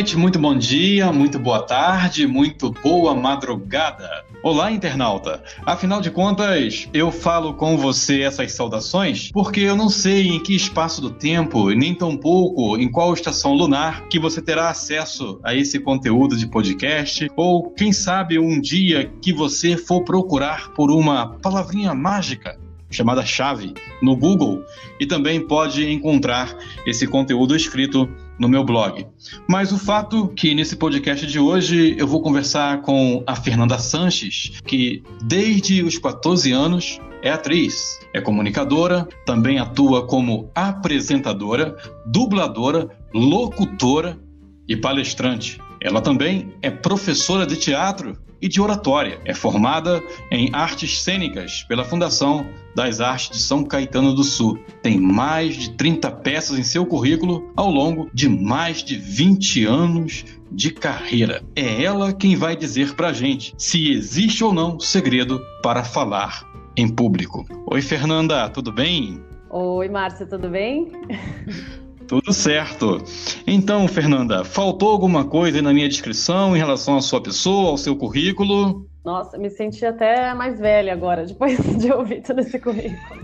[0.00, 4.24] Noite, muito bom dia, muito boa tarde, muito boa madrugada.
[4.42, 5.42] Olá, internauta!
[5.66, 10.56] Afinal de contas, eu falo com você essas saudações porque eu não sei em que
[10.56, 15.78] espaço do tempo, nem tampouco em qual estação lunar que você terá acesso a esse
[15.78, 21.94] conteúdo de podcast, ou quem sabe um dia que você for procurar por uma palavrinha
[21.94, 22.58] mágica
[22.90, 24.64] chamada chave no Google
[24.98, 26.56] e também pode encontrar
[26.86, 28.08] esse conteúdo escrito
[28.40, 29.06] no meu blog.
[29.46, 34.52] Mas o fato que nesse podcast de hoje eu vou conversar com a Fernanda Sanches,
[34.66, 41.76] que desde os 14 anos é atriz, é comunicadora, também atua como apresentadora,
[42.06, 44.18] dubladora, locutora
[44.66, 45.60] e palestrante.
[45.82, 49.20] Ela também é professora de teatro e de oratória.
[49.24, 54.58] É formada em artes cênicas pela Fundação das Artes de São Caetano do Sul.
[54.82, 60.24] Tem mais de 30 peças em seu currículo ao longo de mais de 20 anos
[60.50, 61.42] de carreira.
[61.56, 66.88] É ela quem vai dizer pra gente se existe ou não segredo para falar em
[66.88, 67.44] público.
[67.66, 69.20] Oi, Fernanda, tudo bem?
[69.50, 70.92] Oi, Márcia, tudo bem?
[72.10, 73.00] Tudo certo.
[73.46, 77.94] Então, Fernanda, faltou alguma coisa na minha descrição em relação à sua pessoa, ao seu
[77.94, 78.84] currículo?
[79.04, 83.20] Nossa, me senti até mais velha agora, depois de ouvir todo esse currículo.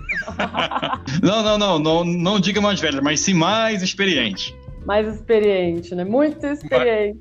[1.21, 4.55] não, não, não, não, não diga mais velha, mas sim mais experiente
[4.87, 6.05] mais experiente, né?
[6.05, 7.21] Muito experiente.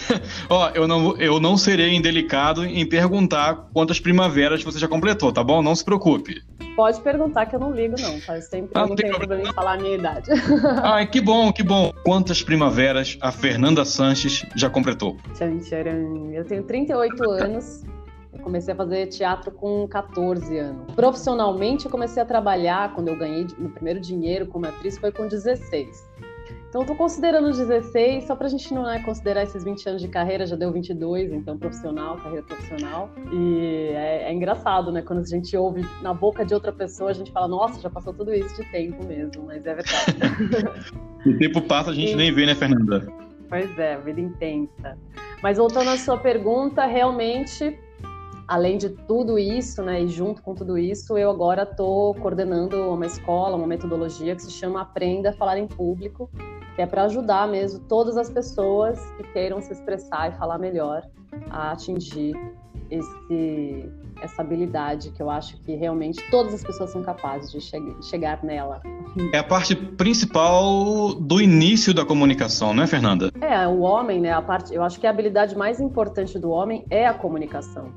[0.48, 5.44] Ó, eu não, eu não serei indelicado em perguntar quantas primaveras você já completou, tá
[5.44, 5.62] bom?
[5.62, 6.40] Não se preocupe.
[6.76, 8.36] Pode perguntar que eu não ligo, não, tá?
[8.36, 10.30] Eu sempre ah, não, tenho problema em falar a minha idade.
[10.82, 11.92] Ai, que bom, que bom.
[12.04, 15.16] Quantas primaveras a Fernanda Sanches já completou?
[16.32, 17.84] Eu tenho 38 anos.
[18.32, 20.92] Eu comecei a fazer teatro com 14 anos.
[20.94, 25.28] Profissionalmente, eu comecei a trabalhar quando eu ganhei meu primeiro dinheiro como atriz foi com
[25.28, 26.04] 16.
[26.74, 30.02] Então, estou considerando os 16, só para a gente não é, considerar esses 20 anos
[30.02, 33.08] de carreira, já deu 22, então profissional, carreira profissional.
[33.32, 35.00] E é, é, engraçado, né?
[35.00, 38.12] Quando a gente ouve na boca de outra pessoa, a gente fala, nossa, já passou
[38.12, 40.82] tudo isso de tempo mesmo, mas é verdade.
[41.24, 42.16] o tempo passa, a gente e...
[42.16, 43.06] nem vê, né, Fernanda?
[43.48, 44.98] Pois é, vida intensa.
[45.44, 47.78] Mas voltando à sua pergunta, realmente
[48.48, 53.06] além de tudo isso, né, e junto com tudo isso, eu agora estou coordenando uma
[53.06, 56.28] escola, uma metodologia que se chama Aprenda a Falar em Público,
[56.74, 61.02] que é para ajudar mesmo todas as pessoas que queiram se expressar e falar melhor
[61.50, 62.34] a atingir
[62.90, 63.90] esse,
[64.20, 68.42] essa habilidade que eu acho que realmente todas as pessoas são capazes de che chegar
[68.42, 68.80] nela.
[69.32, 73.30] É a parte principal do início da comunicação, né, Fernanda?
[73.40, 76.84] É, o homem, né, a parte, eu acho que a habilidade mais importante do homem
[76.90, 77.92] é a comunicação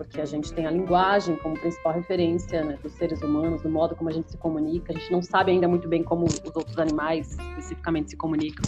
[0.00, 3.94] porque a gente tem a linguagem como principal referência né, dos seres humanos, do modo
[3.94, 4.94] como a gente se comunica.
[4.94, 8.64] A gente não sabe ainda muito bem como os outros animais especificamente se comunicam,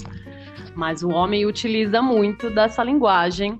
[0.75, 3.59] mas o homem utiliza muito dessa linguagem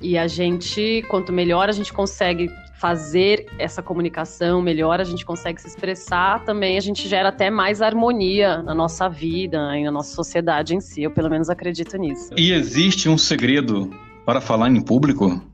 [0.00, 2.50] e a gente, quanto melhor a gente consegue
[2.80, 7.80] fazer essa comunicação, melhor a gente consegue se expressar, também a gente gera até mais
[7.80, 11.04] harmonia na nossa vida e na nossa sociedade em si.
[11.04, 12.34] Eu pelo menos acredito nisso.
[12.36, 13.88] E existe um segredo
[14.26, 15.51] para falar em público?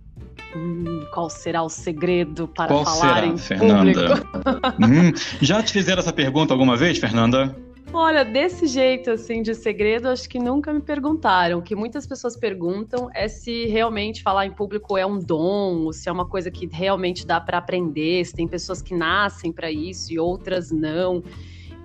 [0.56, 4.16] Hum, qual será o segredo para qual falar será, em Fernanda?
[4.16, 4.38] público?
[4.81, 7.54] hum, já te fizeram essa pergunta alguma vez, Fernanda?
[7.92, 11.58] Olha, desse jeito assim de segredo, acho que nunca me perguntaram.
[11.58, 15.92] O que muitas pessoas perguntam é se realmente falar em público é um dom, ou
[15.92, 19.70] se é uma coisa que realmente dá para aprender, se tem pessoas que nascem para
[19.70, 21.22] isso e outras não.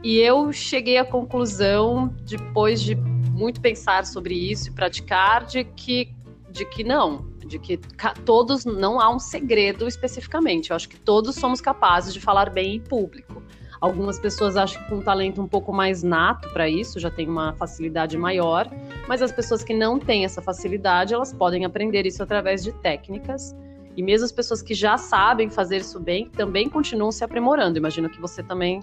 [0.03, 6.13] E eu cheguei à conclusão, depois de muito pensar sobre isso e praticar, de que,
[6.51, 7.77] de que não, de que
[8.25, 10.69] todos não há um segredo especificamente.
[10.69, 13.43] Eu acho que todos somos capazes de falar bem em público.
[13.83, 17.27] Algumas pessoas acham que com um talento um pouco mais nato para isso, já tem
[17.27, 18.69] uma facilidade maior,
[19.09, 23.53] mas as pessoas que não têm essa facilidade, elas podem aprender isso através de técnicas.
[23.97, 27.77] E mesmo as pessoas que já sabem fazer isso bem, também continuam se aprimorando.
[27.77, 28.81] Imagino que você também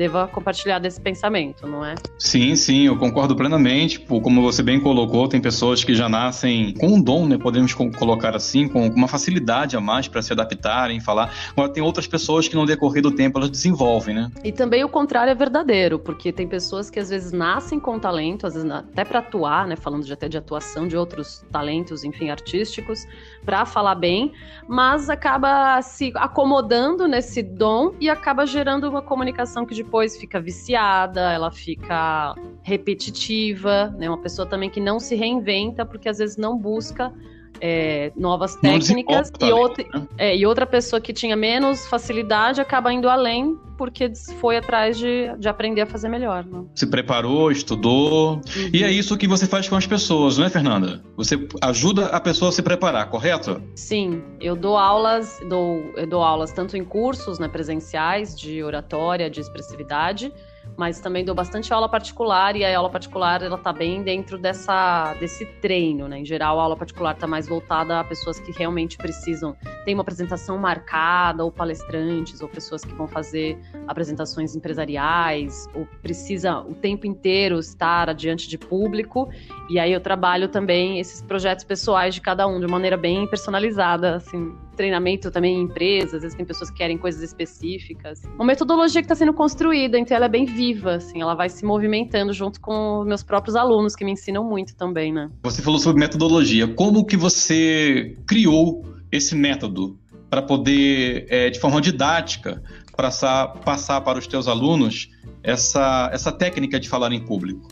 [0.00, 1.94] deva compartilhar desse pensamento, não é?
[2.18, 3.98] Sim, sim, eu concordo plenamente.
[3.98, 7.36] Como você bem colocou, tem pessoas que já nascem com um dom, né?
[7.36, 11.30] Podemos colocar assim, com uma facilidade a mais para se adaptarem, falar.
[11.50, 14.32] Agora tem outras pessoas que no decorrer do tempo elas desenvolvem, né?
[14.42, 18.46] E também o contrário é verdadeiro, porque tem pessoas que às vezes nascem com talento,
[18.46, 19.76] às vezes até para atuar, né?
[19.76, 23.06] Falando de, até de atuação de outros talentos, enfim, artísticos,
[23.44, 24.32] para falar bem,
[24.66, 31.32] mas acaba se acomodando nesse dom e acaba gerando uma comunicação que depois fica viciada,
[31.32, 34.08] ela fica repetitiva, né?
[34.08, 37.12] Uma pessoa também que não se reinventa porque às vezes não busca
[37.60, 40.06] é, novas técnicas e, outra, né?
[40.18, 45.34] é, e outra pessoa que tinha menos facilidade acaba indo além porque foi atrás de,
[45.38, 46.44] de aprender a fazer melhor.
[46.44, 46.64] Né?
[46.74, 48.34] Se preparou, estudou.
[48.34, 48.70] Uhum.
[48.74, 51.02] E é isso que você faz com as pessoas, não é, Fernanda?
[51.16, 53.62] Você ajuda a pessoa a se preparar, correto?
[53.74, 59.30] Sim, eu dou aulas, dou, eu dou aulas tanto em cursos né, presenciais de oratória,
[59.30, 60.30] de expressividade,
[60.76, 65.14] mas também dou bastante aula particular e a aula particular ela tá bem dentro dessa
[65.20, 66.20] desse treino, né?
[66.20, 70.02] Em geral, a aula particular tá mais voltada a pessoas que realmente precisam ter uma
[70.02, 77.06] apresentação marcada ou palestrantes ou pessoas que vão fazer apresentações empresariais ou precisa o tempo
[77.06, 79.28] inteiro estar diante de público.
[79.68, 84.16] E aí eu trabalho também esses projetos pessoais de cada um de maneira bem personalizada,
[84.16, 88.22] assim, treinamento também em empresas, às vezes tem pessoas que querem coisas específicas.
[88.34, 91.66] Uma metodologia que está sendo construída, então ela é bem viva, assim, ela vai se
[91.66, 95.30] movimentando junto com meus próprios alunos, que me ensinam muito também, né?
[95.42, 96.66] Você falou sobre metodologia.
[96.66, 98.82] Como que você criou
[99.12, 99.98] esse método
[100.30, 102.62] para poder, é, de forma didática,
[102.96, 105.10] passar, passar para os teus alunos
[105.42, 107.68] essa, essa técnica de falar em público?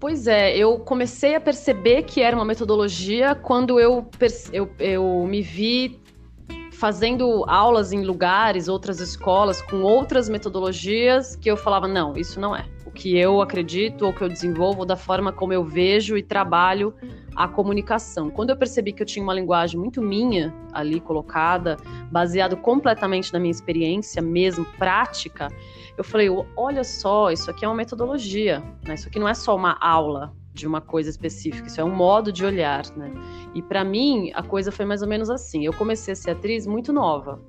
[0.00, 4.08] Pois é, eu comecei a perceber que era uma metodologia quando eu,
[4.52, 6.00] eu, eu me vi
[6.78, 12.54] fazendo aulas em lugares, outras escolas, com outras metodologias, que eu falava, não, isso não
[12.54, 12.64] é.
[12.86, 16.94] O que eu acredito, ou que eu desenvolvo, da forma como eu vejo e trabalho
[17.34, 18.30] a comunicação.
[18.30, 21.76] Quando eu percebi que eu tinha uma linguagem muito minha ali colocada,
[22.12, 25.48] baseado completamente na minha experiência mesmo, prática,
[25.96, 28.94] eu falei, olha só, isso aqui é uma metodologia, né?
[28.94, 32.32] Isso aqui não é só uma aula de uma coisa específica, isso é um modo
[32.32, 33.12] de olhar, né?
[33.54, 35.64] E para mim, a coisa foi mais ou menos assim.
[35.64, 37.40] Eu comecei a ser atriz muito nova.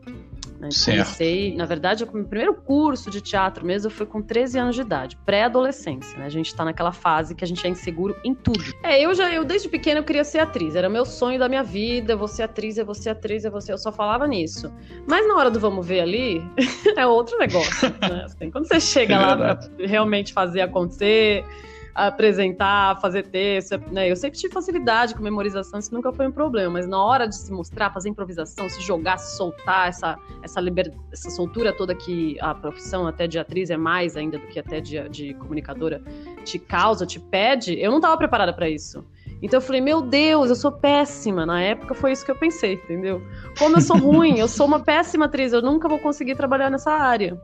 [0.59, 0.67] Né?
[0.83, 4.81] Comecei, na verdade, o meu primeiro curso de teatro mesmo foi com 13 anos de
[4.81, 6.25] idade, pré-adolescência, né?
[6.25, 8.61] A gente tá naquela fase que a gente é inseguro em tudo.
[8.83, 11.63] É, eu já, eu desde pequena eu queria ser atriz, era meu sonho da minha
[11.63, 14.69] vida, vou ser atriz, é você atriz, é você, eu só falava nisso.
[15.07, 16.43] Mas na hora do vamos ver ali,
[16.97, 18.23] é outro negócio, né?
[18.25, 21.45] Assim, quando você chega é lá pra realmente fazer acontecer,
[21.93, 24.09] apresentar, fazer texto, né?
[24.09, 27.35] Eu sempre tive facilidade com memorização, isso nunca foi um problema, mas na hora de
[27.35, 30.93] se mostrar, fazer improvisação, se jogar, se soltar, essa, essa, liber...
[31.11, 34.79] essa soltura toda que a profissão até de atriz é mais ainda do que até
[34.79, 36.01] de, de comunicadora
[36.43, 39.03] te causa, te pede, eu não estava preparada para isso.
[39.41, 41.45] Então eu falei, meu Deus, eu sou péssima.
[41.45, 43.21] Na época foi isso que eu pensei, entendeu?
[43.57, 46.91] Como eu sou ruim, eu sou uma péssima atriz, eu nunca vou conseguir trabalhar nessa
[46.91, 47.39] área.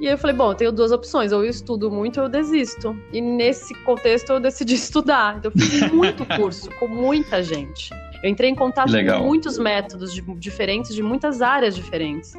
[0.00, 2.28] E aí eu falei, bom, eu tenho duas opções, ou eu estudo muito ou eu
[2.28, 2.96] desisto.
[3.12, 5.38] E nesse contexto eu decidi estudar.
[5.38, 7.90] Então eu fiz muito curso com muita gente.
[8.22, 9.20] Eu entrei em contato Legal.
[9.20, 12.32] com muitos métodos de, diferentes, de muitas áreas diferentes.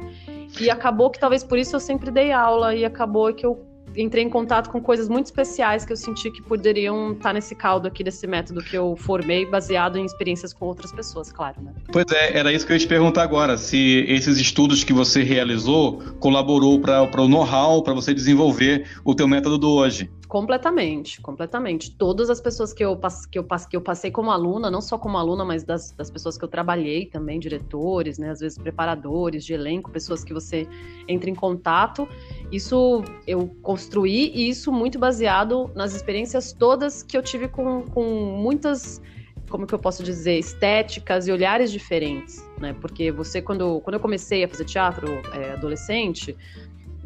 [0.60, 3.64] E acabou que talvez por isso eu sempre dei aula e acabou que eu
[3.96, 7.88] entrei em contato com coisas muito especiais que eu senti que poderiam estar nesse caldo
[7.88, 11.56] aqui desse método que eu formei, baseado em experiências com outras pessoas, claro.
[11.62, 11.72] Né?
[11.90, 15.22] Pois é, era isso que eu ia te perguntar agora, se esses estudos que você
[15.22, 20.10] realizou colaborou para o know-how, para você desenvolver o teu método do hoje.
[20.28, 21.92] Completamente, completamente.
[21.92, 22.98] Todas as pessoas que eu,
[23.30, 26.36] que eu, que eu passei como aluna, não só como aluna, mas das, das pessoas
[26.36, 30.66] que eu trabalhei também, diretores, né, às vezes preparadores de elenco, pessoas que você
[31.06, 32.08] entra em contato,
[32.50, 38.04] isso eu construí e isso muito baseado nas experiências todas que eu tive com, com
[38.04, 39.00] muitas
[39.48, 42.74] como que eu posso dizer, estéticas e olhares diferentes, né?
[42.80, 46.36] Porque você, quando, quando eu comecei a fazer teatro é, adolescente,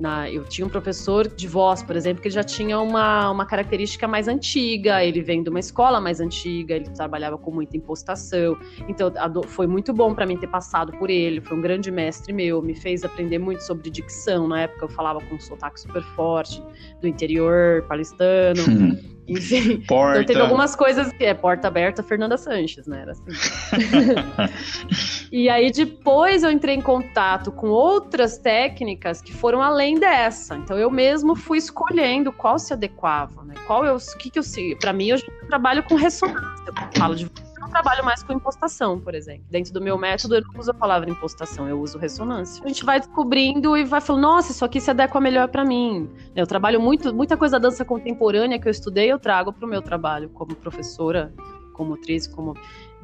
[0.01, 4.09] na, eu tinha um professor de voz, por exemplo, que já tinha uma, uma característica
[4.09, 8.57] mais antiga, ele vem de uma escola mais antiga, ele trabalhava com muita impostação.
[8.89, 9.13] Então,
[9.47, 12.75] foi muito bom para mim ter passado por ele, foi um grande mestre meu, me
[12.75, 14.49] fez aprender muito sobre dicção.
[14.49, 16.63] Na época eu falava com um sotaque super forte,
[17.01, 18.63] do interior paulistano.
[18.69, 19.20] Hum.
[19.29, 20.23] Enfim, porta.
[20.23, 23.03] então teve algumas coisas que é porta aberta Fernanda Sanches, né?
[23.03, 23.31] Era assim.
[25.31, 30.57] e aí depois eu entrei em contato com outras técnicas que foram além dessa.
[30.57, 33.55] Então eu mesmo fui escolhendo qual se adequava, né?
[33.67, 34.75] Qual eu, o que que eu sei.
[34.75, 37.31] Para mim eu trabalho com ressonância, eu falo de
[37.71, 39.45] trabalho mais com impostação, por exemplo.
[39.51, 42.63] Dentro do meu método, eu não uso a palavra impostação, eu uso ressonância.
[42.65, 46.11] A gente vai descobrindo e vai falando, nossa, isso aqui se adequa melhor para mim.
[46.35, 49.69] Eu trabalho muito, muita coisa da dança contemporânea que eu estudei, eu trago para o
[49.69, 51.33] meu trabalho como professora,
[51.73, 52.55] como atriz, como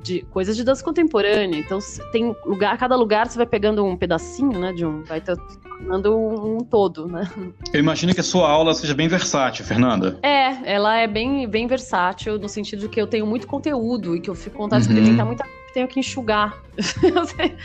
[0.03, 1.59] de coisas de dança contemporânea.
[1.59, 1.79] Então
[2.13, 6.57] tem lugar, cada lugar você vai pegando um pedacinho, né, de um, vai tornando um,
[6.57, 7.29] um, todo, né?
[7.73, 10.19] Eu imagino que a sua aula seja bem versátil, Fernanda.
[10.23, 14.21] É, ela é bem, bem versátil no sentido de que eu tenho muito conteúdo e
[14.21, 14.95] que eu fico com vontade uhum.
[14.95, 16.57] de experimentar muita coisa, tenho que enxugar.
[16.77, 17.57] eu sempre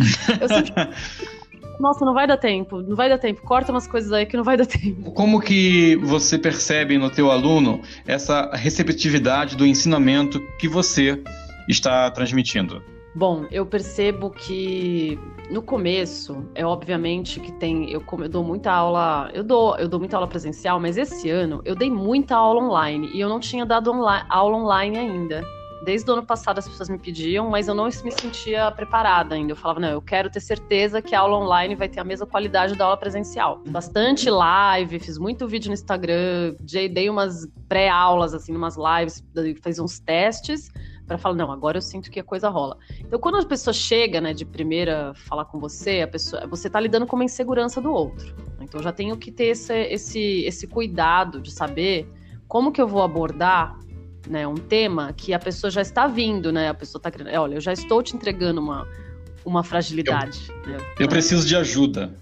[1.82, 4.44] nossa, não vai dar tempo, não vai dar tempo, corta umas coisas aí que não
[4.44, 5.12] vai dar tempo.
[5.12, 11.22] Como que você percebe no teu aluno essa receptividade do ensinamento que você
[11.72, 12.84] está transmitindo?
[13.14, 17.92] Bom, eu percebo que no começo, é obviamente que tem.
[17.92, 19.30] Eu, eu dou muita aula.
[19.34, 23.10] Eu dou, eu dou muita aula presencial, mas esse ano eu dei muita aula online
[23.14, 25.44] e eu não tinha dado online, aula online ainda.
[25.84, 29.52] Desde o ano passado as pessoas me pediam, mas eu não me sentia preparada ainda.
[29.52, 32.28] Eu falava, não, eu quero ter certeza que a aula online vai ter a mesma
[32.28, 33.62] qualidade da aula presencial.
[33.68, 39.24] Bastante live, fiz muito vídeo no Instagram, dei umas pré-aulas, assim, umas lives,
[39.64, 40.72] fiz uns testes
[41.12, 42.78] para falar, não, agora eu sinto que a coisa rola.
[43.02, 46.80] Então, quando a pessoa chega, né, de primeira falar com você, a pessoa, você tá
[46.80, 48.34] lidando com uma insegurança do outro.
[48.62, 52.08] Então, já tenho que ter esse, esse, esse cuidado de saber
[52.48, 53.78] como que eu vou abordar
[54.30, 56.70] né, um tema que a pessoa já está vindo, né?
[56.70, 58.88] A pessoa está querendo, olha, eu já estou te entregando uma,
[59.44, 60.50] uma fragilidade.
[60.66, 60.78] Eu, né?
[60.98, 62.16] eu preciso de ajuda.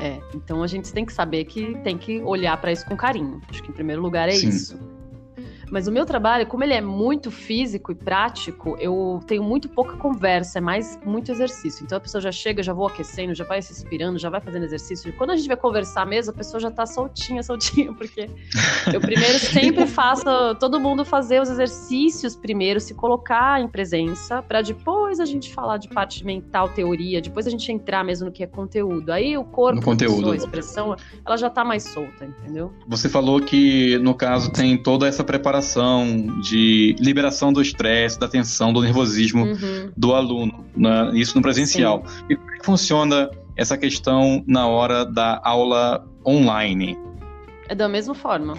[0.00, 3.40] É, então a gente tem que saber que tem que olhar para isso com carinho.
[3.48, 4.48] Acho que em primeiro lugar é Sim.
[4.48, 4.97] isso.
[5.70, 9.96] Mas o meu trabalho, como ele é muito físico e prático, eu tenho muito pouca
[9.96, 11.84] conversa, é mais muito exercício.
[11.84, 14.64] Então a pessoa já chega, já vou aquecendo, já vai se inspirando, já vai fazendo
[14.64, 15.08] exercício.
[15.08, 18.30] E quando a gente vai conversar mesmo, a pessoa já tá soltinha, soltinha, porque
[18.92, 20.24] eu primeiro sempre faço
[20.58, 25.76] todo mundo fazer os exercícios primeiro, se colocar em presença, para depois a gente falar
[25.76, 29.12] de parte mental, teoria, depois a gente entrar mesmo no que é conteúdo.
[29.12, 30.32] Aí o corpo, conteúdo.
[30.32, 32.72] a expressão, ela já tá mais solta, entendeu?
[32.86, 38.28] Você falou que no caso tem toda essa preparação preparação, de liberação do estresse, da
[38.28, 39.90] tensão, do nervosismo uhum.
[39.96, 41.10] do aluno, né?
[41.14, 42.02] isso no presencial.
[42.06, 42.24] Sim.
[42.30, 46.96] E como é que funciona essa questão na hora da aula online?
[47.68, 48.56] É da mesma forma.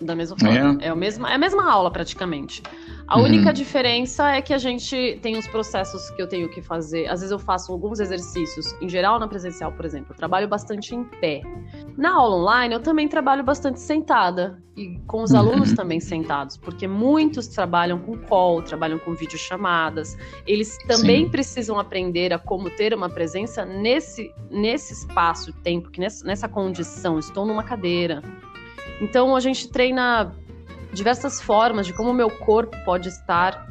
[0.00, 0.78] Da mesma forma.
[0.80, 2.62] É, é, o mesmo, é a mesma aula, praticamente.
[3.10, 3.24] A uhum.
[3.24, 7.08] única diferença é que a gente tem os processos que eu tenho que fazer.
[7.08, 10.94] Às vezes eu faço alguns exercícios, em geral na presencial, por exemplo, eu trabalho bastante
[10.94, 11.42] em pé.
[11.96, 15.38] Na aula online, eu também trabalho bastante sentada e com os uhum.
[15.38, 20.16] alunos também sentados, porque muitos trabalham com call, trabalham com videochamadas.
[20.46, 21.30] Eles também Sim.
[21.30, 27.18] precisam aprender a como ter uma presença nesse, nesse espaço-tempo, que nessa, nessa condição.
[27.18, 28.22] Estou numa cadeira.
[29.00, 30.32] Então a gente treina
[30.92, 33.68] diversas formas de como o meu corpo pode estar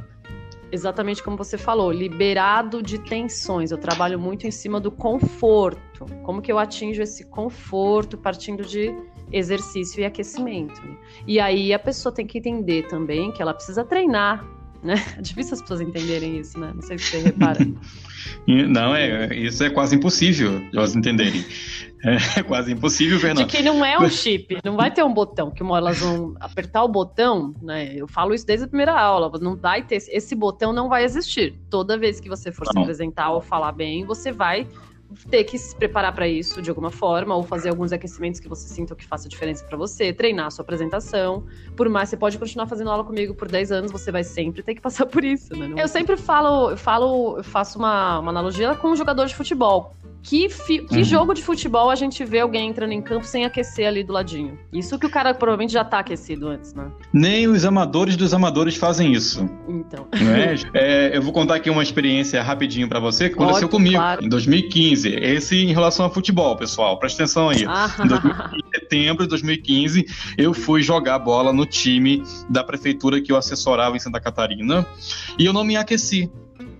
[0.72, 3.72] exatamente como você falou, liberado de tensões.
[3.72, 6.06] Eu trabalho muito em cima do conforto.
[6.24, 8.94] Como que eu atinjo esse conforto partindo de
[9.32, 10.82] exercício e aquecimento.
[11.28, 14.46] E aí a pessoa tem que entender também que ela precisa treinar
[14.84, 14.96] né?
[15.18, 16.72] É difícil as pessoas entenderem isso, né?
[16.74, 17.60] Não sei se você repara.
[18.48, 21.44] não, é, isso é quase impossível de elas entenderem.
[22.04, 23.48] É quase impossível, Fernando.
[23.48, 26.84] De que não é um chip, não vai ter um botão, que elas vão apertar
[26.84, 27.94] o botão, né?
[27.96, 31.56] Eu falo isso desde a primeira aula, não vai ter, esse botão não vai existir.
[31.70, 32.74] Toda vez que você for não.
[32.74, 34.68] se apresentar ou falar bem, você vai
[35.30, 38.68] ter que se preparar para isso de alguma forma, ou fazer alguns aquecimentos que você
[38.68, 41.44] sinta que faça diferença para você, treinar a sua apresentação.
[41.76, 44.76] Por mais você pode continuar fazendo aula comigo por 10 anos, você vai sempre ter
[44.76, 45.74] que passar por isso, né?
[45.82, 49.96] Eu sempre falo, eu falo, eu faço uma, uma analogia com um jogador de futebol.
[50.22, 51.04] Que, fi, que uhum.
[51.04, 54.60] jogo de futebol a gente vê alguém entrando em campo sem aquecer ali do ladinho?
[54.72, 56.92] Isso que o cara provavelmente já tá aquecido antes, né?
[57.14, 59.50] Nem os amadores dos amadores fazem isso.
[59.68, 60.08] Então.
[60.74, 61.10] É?
[61.12, 64.24] é, eu vou contar aqui uma experiência rapidinho para você que aconteceu comigo claro.
[64.24, 65.10] em 2015.
[65.10, 66.98] Esse em relação ao futebol, pessoal.
[67.00, 67.66] Presta atenção aí.
[67.68, 67.90] Ah.
[68.04, 70.06] Em 2015, setembro de 2015,
[70.38, 74.86] eu fui jogar bola no time da prefeitura que eu assessorava em Santa Catarina
[75.38, 76.30] e eu não me aqueci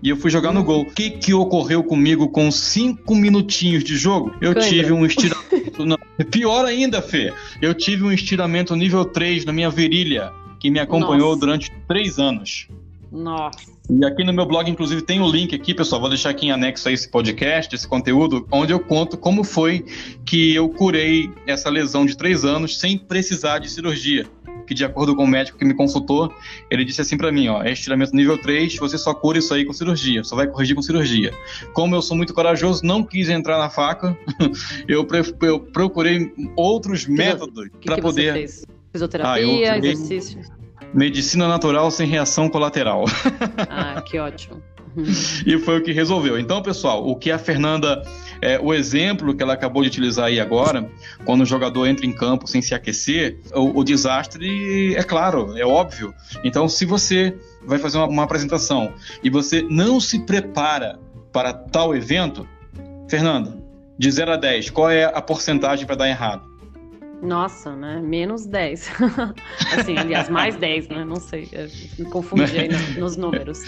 [0.02, 0.82] e eu fui jogar no gol.
[0.82, 4.34] O que, que ocorreu comigo com cinco minutinhos de jogo?
[4.42, 5.86] Eu tive um estiramento.
[5.86, 5.98] não,
[6.32, 7.34] pior ainda, Fê.
[7.62, 11.40] Eu tive um estiramento nível 3 na minha virilha, que me acompanhou Nossa.
[11.40, 12.68] durante três anos.
[13.12, 13.80] Nossa.
[13.90, 16.00] E aqui no meu blog, inclusive, tem o um link aqui, pessoal.
[16.00, 19.84] Vou deixar aqui em anexo a esse podcast, esse conteúdo, onde eu conto como foi
[20.24, 24.28] que eu curei essa lesão de três anos sem precisar de cirurgia
[24.70, 26.32] que de acordo com o médico que me consultou,
[26.70, 29.66] ele disse assim para mim, ó, é estiramento nível 3, você só cura isso aí
[29.66, 31.34] com cirurgia, só vai corrigir com cirurgia.
[31.74, 34.16] Como eu sou muito corajoso, não quis entrar na faca,
[34.88, 35.08] eu,
[35.42, 38.34] eu procurei outros que métodos para poder...
[38.34, 38.64] Fez?
[38.92, 40.48] Fisioterapia, ah, exercícios?
[40.94, 43.06] Medicina natural sem reação colateral.
[43.70, 44.62] Ah, que ótimo.
[45.46, 46.40] E foi o que resolveu.
[46.40, 48.02] Então, pessoal, o que a Fernanda,
[48.42, 50.90] é, o exemplo que ela acabou de utilizar aí agora,
[51.26, 55.66] quando o jogador entra em campo sem se aquecer, o, o desastre é claro, é
[55.66, 56.14] óbvio.
[56.44, 58.94] Então, se você vai fazer uma, uma apresentação
[59.24, 61.00] e você não se prepara
[61.32, 62.48] para tal evento,
[63.08, 63.58] Fernanda,
[63.98, 66.50] de 0 a 10, qual é a porcentagem para dar errado?
[67.22, 68.00] Nossa, né?
[68.02, 68.92] Menos 10.
[69.78, 71.04] assim, aliás, mais 10, né?
[71.04, 71.50] Não sei.
[71.98, 73.60] Me confundi aí nos, nos números.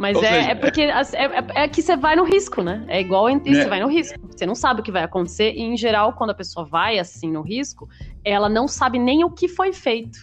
[0.00, 2.82] Mas é, seja, é, porque é, é, é, que você vai no risco, né?
[2.88, 3.68] É igual entre você é.
[3.68, 4.18] vai no risco.
[4.34, 5.52] Você não sabe o que vai acontecer.
[5.52, 7.86] E, em geral, quando a pessoa vai assim no risco,
[8.24, 10.18] ela não sabe nem o que foi feito.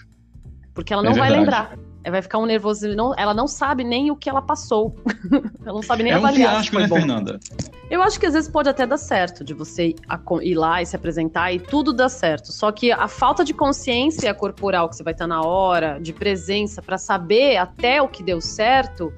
[0.74, 1.78] Porque ela é não vai lembrar.
[2.10, 2.88] vai ficar um nervoso.
[2.96, 4.96] Não, ela não sabe nem o que ela passou.
[5.64, 6.56] ela não sabe nem é avaliar.
[6.56, 6.96] É um fiasco, né, bom.
[6.96, 7.40] Fernanda?
[7.88, 9.94] Eu acho que às vezes pode até dar certo de você
[10.42, 12.52] ir lá e se apresentar e tudo dá certo.
[12.52, 16.82] Só que a falta de consciência corporal que você vai estar na hora, de presença,
[16.82, 19.14] para saber até o que deu certo,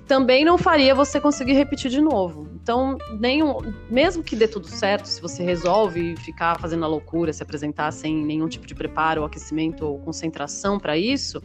[0.00, 2.48] também não faria você conseguir repetir de novo.
[2.62, 3.58] Então, nenhum,
[3.90, 8.24] mesmo que dê tudo certo, se você resolve ficar fazendo a loucura, se apresentar sem
[8.24, 11.42] nenhum tipo de preparo, aquecimento ou concentração para isso,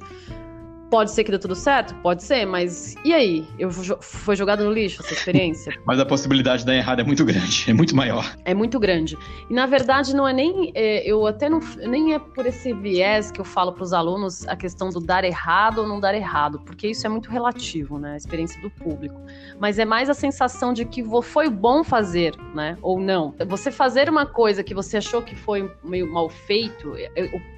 [0.89, 1.93] Pode ser que dê tudo certo?
[1.95, 3.45] Pode ser, mas e aí?
[3.59, 5.73] Eu foi jogado no lixo essa experiência?
[5.85, 8.35] mas a possibilidade de dar errado é muito grande, é muito maior.
[8.45, 9.17] É muito grande.
[9.49, 13.31] E na verdade não é nem é, eu até não nem é por esse viés
[13.31, 16.59] que eu falo para os alunos a questão do dar errado ou não dar errado,
[16.65, 18.13] porque isso é muito relativo, né?
[18.13, 19.19] A experiência do público.
[19.59, 22.77] Mas é mais a sensação de que foi bom fazer, né?
[22.81, 23.35] Ou não.
[23.47, 27.11] Você fazer uma coisa que você achou que foi meio mal feito, é,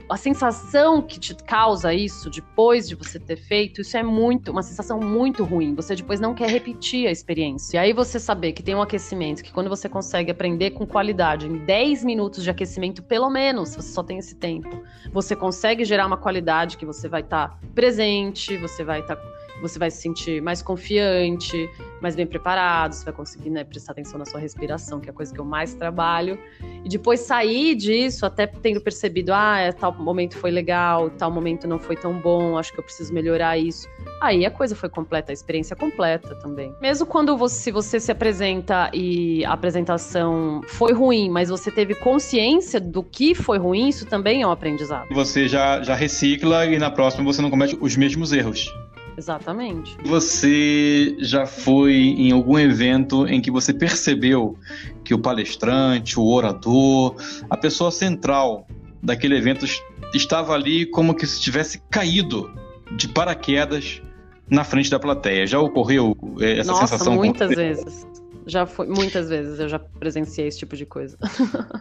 [0.09, 4.63] a sensação que te causa isso depois de você ter feito, isso é muito, uma
[4.63, 5.75] sensação muito ruim.
[5.75, 7.77] Você depois não quer repetir a experiência.
[7.77, 11.47] E aí você saber que tem um aquecimento, que quando você consegue aprender com qualidade,
[11.47, 16.07] em 10 minutos de aquecimento, pelo menos, você só tem esse tempo, você consegue gerar
[16.07, 19.15] uma qualidade que você vai estar tá presente, você vai estar.
[19.15, 21.69] Tá você vai se sentir mais confiante,
[22.01, 25.13] mais bem preparado, você vai conseguir né, prestar atenção na sua respiração, que é a
[25.13, 26.39] coisa que eu mais trabalho.
[26.83, 31.67] E depois sair disso, até tendo percebido, ah, é, tal momento foi legal, tal momento
[31.67, 33.87] não foi tão bom, acho que eu preciso melhorar isso.
[34.21, 36.73] Aí a coisa foi completa, a experiência completa também.
[36.81, 41.95] Mesmo quando você, se você se apresenta e a apresentação foi ruim, mas você teve
[41.95, 45.07] consciência do que foi ruim, isso também é um aprendizado.
[45.13, 48.73] Você já, já recicla e na próxima você não comete os mesmos erros.
[49.19, 49.97] Exatamente.
[50.05, 54.57] Você já foi em algum evento em que você percebeu
[55.03, 57.15] que o palestrante, o orador,
[57.49, 58.65] a pessoa central
[59.03, 59.65] daquele evento
[60.13, 62.49] estava ali como que se tivesse caído
[62.95, 64.01] de paraquedas
[64.49, 65.45] na frente da plateia?
[65.45, 67.15] Já ocorreu eh, essa Nossa, sensação?
[67.15, 68.08] Muitas vezes.
[68.47, 71.17] Já foi, muitas vezes eu já presenciei esse tipo de coisa.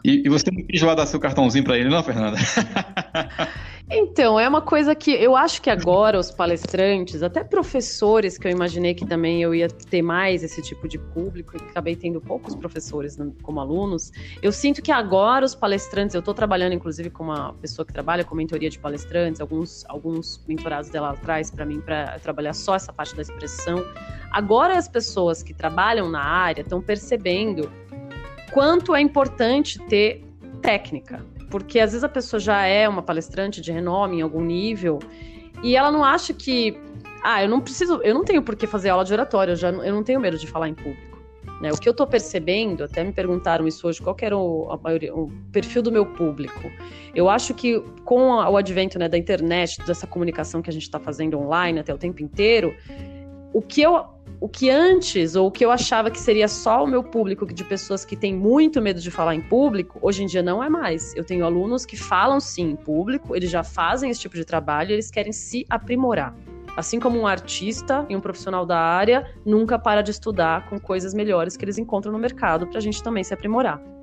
[0.05, 2.37] E, e você não quis lá dar seu cartãozinho para ele, não, Fernanda?
[3.91, 8.51] Então, é uma coisa que eu acho que agora os palestrantes, até professores, que eu
[8.51, 12.55] imaginei que também eu ia ter mais esse tipo de público, e acabei tendo poucos
[12.55, 17.55] professores como alunos, eu sinto que agora os palestrantes, eu estou trabalhando inclusive com uma
[17.55, 22.19] pessoa que trabalha com mentoria de palestrantes, alguns, alguns mentorados dela atrás para mim, para
[22.19, 23.83] trabalhar só essa parte da expressão.
[24.31, 27.73] Agora as pessoas que trabalham na área estão percebendo
[28.53, 30.23] quanto é importante ter
[30.61, 34.99] técnica, porque às vezes a pessoa já é uma palestrante de renome em algum nível
[35.63, 36.79] e ela não acha que,
[37.23, 39.71] ah, eu não preciso, eu não tenho por que fazer aula de oratória, eu, já,
[39.71, 41.19] eu não tenho medo de falar em público.
[41.61, 41.73] Né?
[41.73, 45.29] O que eu estou percebendo, até me perguntaram isso hoje, qual era o, maioria, o
[45.51, 46.71] perfil do meu público.
[47.15, 51.01] Eu acho que com o advento né, da internet, dessa comunicação que a gente está
[51.01, 52.75] fazendo online até o tempo inteiro,
[53.53, 54.05] o que eu
[54.41, 57.65] o que antes, ou o que eu achava que seria só o meu público de
[57.65, 61.15] pessoas que têm muito medo de falar em público, hoje em dia não é mais.
[61.17, 64.93] Eu tenho alunos que falam sim em público, eles já fazem esse tipo de trabalho,
[64.93, 66.35] eles querem se aprimorar.
[66.77, 71.13] Assim como um artista e um profissional da área nunca para de estudar com coisas
[71.13, 73.98] melhores que eles encontram no mercado para a gente também se aprimorar.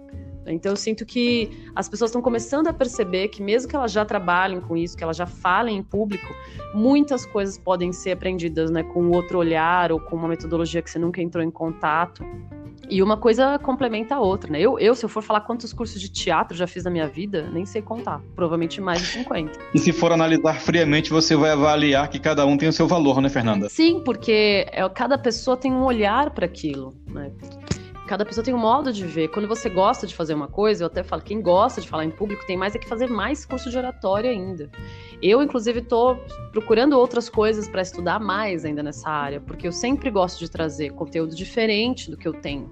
[0.51, 4.05] Então eu sinto que as pessoas estão começando a perceber que mesmo que elas já
[4.05, 6.34] trabalhem com isso, que elas já falem em público,
[6.73, 10.99] muitas coisas podem ser aprendidas, né, com outro olhar ou com uma metodologia que você
[10.99, 12.23] nunca entrou em contato.
[12.89, 14.62] E uma coisa complementa a outra, né?
[14.62, 17.49] Eu, eu, se eu for falar quantos cursos de teatro já fiz na minha vida,
[17.51, 18.21] nem sei contar.
[18.36, 19.60] Provavelmente mais de 50.
[19.73, 23.21] E se for analisar friamente, você vai avaliar que cada um tem o seu valor,
[23.21, 23.69] né, Fernanda?
[23.69, 27.31] Sim, porque é, cada pessoa tem um olhar para aquilo, né?
[28.08, 29.30] Cada pessoa tem um modo de ver.
[29.30, 32.12] Quando você gosta de fazer uma coisa, eu até falo, quem gosta de falar em
[32.12, 34.70] público tem mais é que fazer mais curso de oratória ainda.
[35.22, 36.18] Eu, inclusive, estou
[36.52, 40.91] procurando outras coisas para estudar mais ainda nessa área, porque eu sempre gosto de trazer
[40.91, 42.70] conteúdo diferente do que eu tenho.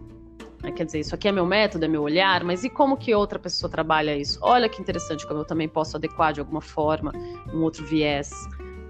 [0.63, 0.71] Né?
[0.71, 3.37] Quer dizer, isso aqui é meu método, é meu olhar, mas e como que outra
[3.37, 4.39] pessoa trabalha isso?
[4.41, 7.11] Olha que interessante como eu também posso adequar de alguma forma
[7.53, 8.31] um outro viés.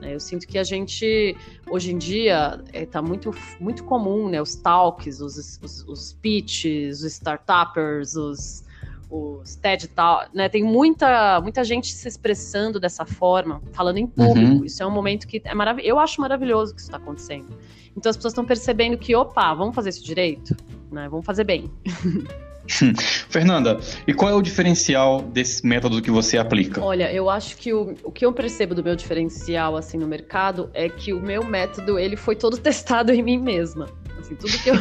[0.04, 0.14] Né?
[0.14, 1.36] Eu sinto que a gente,
[1.70, 4.42] hoje em dia, está é, tá muito, muito comum, né?
[4.42, 8.64] Os talks, os, os, os pitches, os startuppers, os,
[9.10, 10.50] os TED Talk, né?
[10.50, 14.58] Tem muita, muita gente se expressando dessa forma, falando em público.
[14.58, 14.66] Uhum.
[14.66, 15.90] Isso é um momento que é maravilhoso.
[15.90, 17.58] Eu acho maravilhoso que isso está acontecendo.
[17.96, 20.56] Então as pessoas estão percebendo que, opa, vamos fazer isso direito,
[20.92, 21.08] né?
[21.08, 21.72] Vamos fazer bem.
[23.30, 26.82] Fernanda, e qual é o diferencial desse método que você aplica?
[26.82, 30.70] Olha, eu acho que o, o que eu percebo do meu diferencial assim no mercado
[30.74, 33.88] é que o meu método ele foi todo testado em mim mesma.
[34.20, 34.76] Assim, tudo que eu,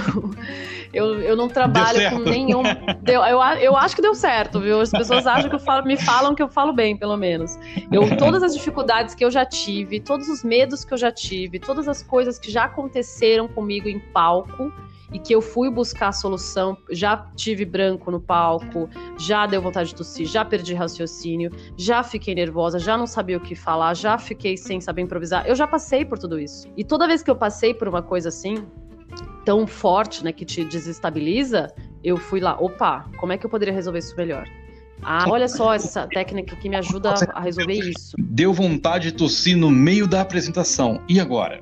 [0.95, 2.63] eu, eu não trabalho com nenhum.
[3.03, 4.81] Deu, eu, eu acho que deu certo, viu?
[4.81, 7.59] As pessoas acham que eu falo, me falam que eu falo bem, pelo menos.
[7.91, 11.59] Eu, todas as dificuldades que eu já tive, todos os medos que eu já tive,
[11.59, 14.73] todas as coisas que já aconteceram comigo em palco
[15.13, 19.91] e que eu fui buscar a solução, já tive branco no palco, já deu vontade
[19.91, 24.17] de tossir, já perdi raciocínio, já fiquei nervosa, já não sabia o que falar, já
[24.19, 25.47] fiquei sem saber improvisar.
[25.47, 26.67] Eu já passei por tudo isso.
[26.77, 28.67] E toda vez que eu passei por uma coisa assim,
[29.45, 31.69] tão forte, né, que te desestabiliza,
[32.03, 34.47] eu fui lá, opa, como é que eu poderia resolver isso melhor?
[35.03, 38.15] Ah, olha só essa técnica que me ajuda a resolver isso.
[38.19, 41.03] Deu vontade de tossir no meio da apresentação.
[41.09, 41.61] E agora?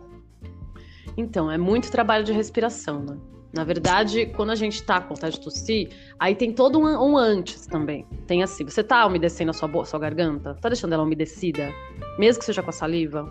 [1.17, 3.17] Então, é muito trabalho de respiração, né?
[3.53, 7.17] Na verdade, quando a gente tá com vontade de tossir, aí tem todo um, um,
[7.17, 8.07] antes também.
[8.27, 10.55] Tem assim, você tá umedecendo a sua, sua garganta?
[10.61, 11.73] Tá deixando ela umedecida?
[12.19, 13.29] Mesmo que seja com a saliva?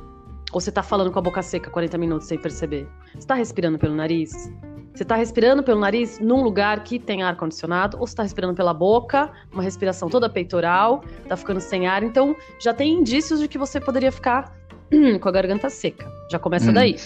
[0.51, 2.88] Ou você tá falando com a boca seca 40 minutos sem perceber?
[3.17, 4.51] Você tá respirando pelo nariz?
[4.93, 7.97] Você tá respirando pelo nariz num lugar que tem ar condicionado?
[7.97, 12.03] Ou você tá respirando pela boca, uma respiração toda peitoral, tá ficando sem ar?
[12.03, 14.53] Então, já tem indícios de que você poderia ficar
[15.21, 16.12] com a garganta seca.
[16.29, 16.73] Já começa hum.
[16.73, 16.97] daí,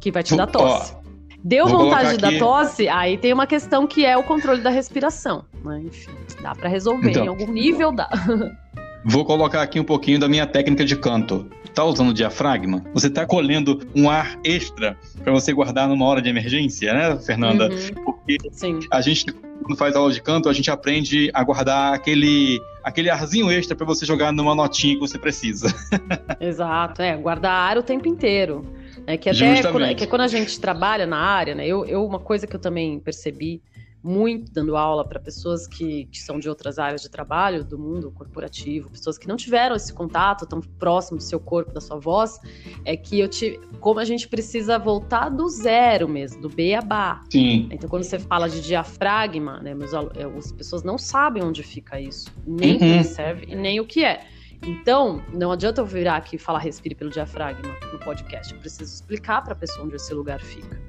[0.00, 0.94] que vai te dar tosse.
[0.94, 1.07] Ó,
[1.42, 4.70] Deu Vou vontade de dar tosse, aí tem uma questão que é o controle da
[4.70, 5.44] respiração.
[5.64, 5.82] Né?
[5.86, 6.10] Enfim,
[6.42, 7.10] dá para resolver.
[7.10, 8.08] Então, em algum nível dá.
[9.04, 11.48] Vou colocar aqui um pouquinho da minha técnica de canto.
[11.72, 12.84] Tá usando diafragma?
[12.92, 17.68] Você tá colhendo um ar extra para você guardar numa hora de emergência, né, Fernanda?
[17.68, 18.04] Uhum.
[18.04, 18.80] Porque Sim.
[18.90, 19.26] a gente
[19.62, 23.84] quando faz aula de canto, a gente aprende a guardar aquele aquele arzinho extra para
[23.84, 25.68] você jogar numa notinha que você precisa.
[26.40, 28.64] Exato, é, guardar ar o tempo inteiro.
[29.08, 31.66] É que até quando, é que quando a gente trabalha na área, né?
[31.66, 33.62] Eu, eu, uma coisa que eu também percebi
[34.02, 38.10] muito dando aula para pessoas que, que são de outras áreas de trabalho, do mundo
[38.10, 42.38] corporativo, pessoas que não tiveram esse contato tão próximo do seu corpo, da sua voz,
[42.84, 43.58] é que eu tive.
[43.80, 47.22] Como a gente precisa voltar do zero mesmo, do beabá.
[47.30, 47.66] Sim.
[47.72, 51.98] Então, quando você fala de diafragma, né, meus, é, as pessoas não sabem onde fica
[51.98, 52.78] isso, nem uhum.
[52.78, 54.26] que serve e nem o que é.
[54.62, 58.52] Então, não adianta eu virar aqui e falar respire pelo diafragma no podcast.
[58.52, 60.80] Eu preciso explicar para a pessoa onde esse lugar fica.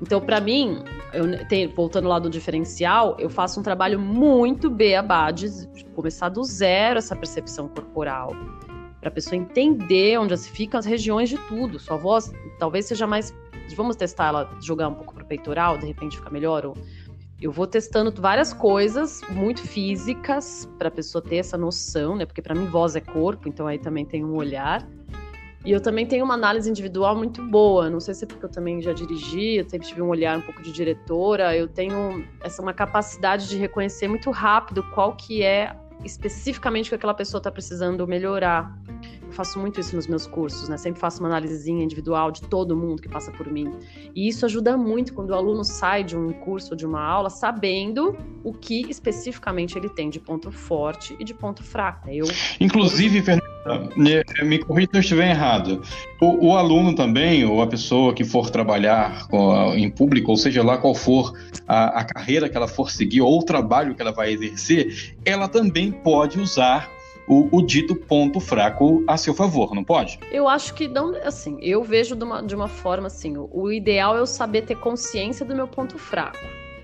[0.00, 5.30] Então, para mim, eu tenho, voltando lá do diferencial, eu faço um trabalho muito beabá
[5.30, 5.48] de
[5.94, 8.30] começar do zero essa percepção corporal.
[9.00, 11.78] Para a pessoa entender onde ficam as regiões de tudo.
[11.78, 13.34] Sua voz talvez seja mais.
[13.76, 16.64] Vamos testar ela, jogar um pouco para peitoral, de repente fica melhor.
[16.64, 16.76] Ou
[17.40, 22.26] eu vou testando várias coisas muito físicas para a pessoa ter essa noção, né?
[22.26, 24.86] Porque para mim voz é corpo, então aí também tem um olhar.
[25.64, 27.90] E eu também tenho uma análise individual muito boa.
[27.90, 30.40] Não sei se é porque eu também já dirigi, eu sempre tive um olhar um
[30.40, 31.56] pouco de diretora.
[31.56, 36.94] Eu tenho essa uma capacidade de reconhecer muito rápido qual que é especificamente o que
[36.94, 38.76] aquela pessoa está precisando melhorar.
[39.38, 40.76] Faço muito isso nos meus cursos, né?
[40.76, 43.72] Sempre faço uma análisezinha individual de todo mundo que passa por mim.
[44.12, 47.30] E isso ajuda muito quando o aluno sai de um curso ou de uma aula
[47.30, 52.10] sabendo o que especificamente ele tem de ponto forte e de ponto fraco.
[52.10, 52.26] Eu,
[52.58, 53.44] Inclusive, Fernanda,
[54.42, 55.82] me corrija se eu estiver errado.
[56.20, 60.64] O, o, aluno também, ou a pessoa que for trabalhar com, em público, ou seja
[60.64, 61.32] lá qual for
[61.64, 65.46] a, a carreira que ela for seguir ou o trabalho que ela vai exercer, ela
[65.46, 66.97] também pode usar
[67.28, 70.18] o, o, dito ponto fraco a seu favor, não pode?
[70.32, 73.70] Eu acho que não, assim, eu vejo de uma, de uma forma assim, o, o
[73.70, 76.38] ideal é eu saber ter consciência do meu ponto fraco.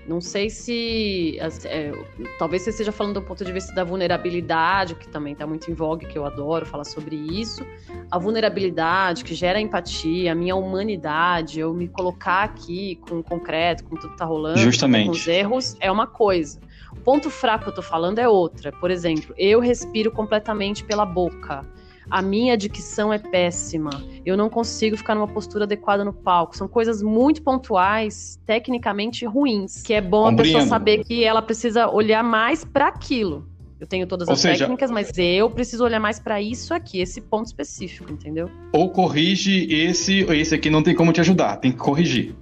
[0.07, 1.37] Não sei se.
[1.65, 1.91] É,
[2.37, 5.73] talvez você esteja falando do ponto de vista da vulnerabilidade, que também está muito em
[5.73, 7.65] vogue, que eu adoro falar sobre isso.
[8.11, 13.83] A vulnerabilidade que gera empatia, a minha humanidade, eu me colocar aqui com o concreto,
[13.83, 15.07] com tudo que está rolando, Justamente.
[15.07, 16.59] com os erros, é uma coisa.
[16.91, 18.71] O ponto fraco que eu tô falando é outra.
[18.71, 21.61] Por exemplo, eu respiro completamente pela boca.
[22.09, 23.89] A minha dicção é péssima.
[24.25, 26.55] Eu não consigo ficar numa postura adequada no palco.
[26.55, 30.41] São coisas muito pontuais, tecnicamente ruins, que é bom Compreendo.
[30.41, 33.47] a pessoa saber que ela precisa olhar mais para aquilo.
[33.79, 37.01] Eu tenho todas ou as seja, técnicas, mas eu preciso olhar mais para isso aqui,
[37.01, 38.49] esse ponto específico, entendeu?
[38.71, 42.33] Ou corrige esse, esse aqui não tem como te ajudar, tem que corrigir.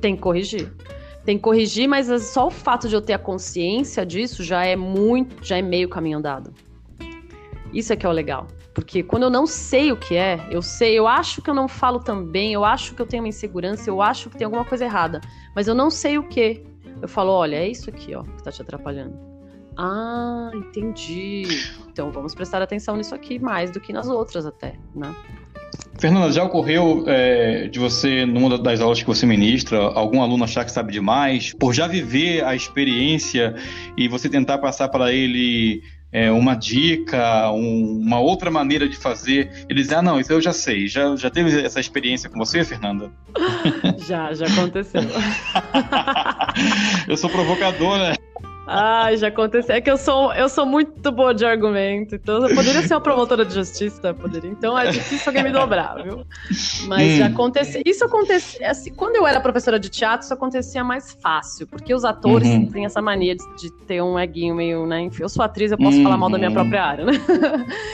[0.00, 0.72] Tem que corrigir
[1.28, 4.74] tem que corrigir, mas só o fato de eu ter a consciência disso já é
[4.74, 6.54] muito, já é meio caminho andado.
[7.70, 8.46] Isso é que é o legal.
[8.72, 11.68] Porque quando eu não sei o que é, eu sei, eu acho que eu não
[11.68, 14.64] falo tão bem, eu acho que eu tenho uma insegurança, eu acho que tem alguma
[14.64, 15.20] coisa errada,
[15.54, 16.64] mas eu não sei o que.
[17.02, 19.14] Eu falo, olha, é isso aqui, ó, que tá te atrapalhando.
[19.76, 21.42] Ah, entendi.
[21.90, 25.14] Então vamos prestar atenção nisso aqui mais do que nas outras até, né?
[25.98, 30.64] Fernanda, já ocorreu é, de você, numa das aulas que você ministra, algum aluno achar
[30.64, 33.54] que sabe demais, por já viver a experiência
[33.96, 35.82] e você tentar passar para ele
[36.12, 40.40] é, uma dica, um, uma outra maneira de fazer, eles dizem, ah, não, isso eu
[40.40, 40.86] já sei.
[40.86, 43.10] Já, já teve essa experiência com você, Fernanda?
[44.06, 45.02] Já, já aconteceu.
[47.06, 48.14] eu sou provocador, né?
[48.70, 49.74] Ai, já aconteceu.
[49.74, 52.14] É que eu sou, eu sou muito boa de argumento.
[52.14, 54.50] Então eu poderia ser uma promotora de justiça, poderia.
[54.50, 56.22] Então é difícil alguém me dobrar, viu?
[56.86, 57.16] Mas hum.
[57.16, 57.80] já aconteceu.
[57.86, 58.70] Isso acontecia.
[58.70, 61.66] Assim, quando eu era professora de teatro, isso acontecia mais fácil.
[61.66, 62.66] Porque os atores uhum.
[62.66, 65.00] têm essa mania de, de, ter um eguinho meio, né?
[65.00, 66.02] Enfim, eu sou atriz, eu posso uhum.
[66.02, 66.54] falar mal da minha uhum.
[66.54, 67.12] própria área, né?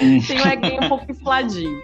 [0.01, 0.21] Uhum.
[0.27, 1.81] Tem um eguinho um pouco infladinho.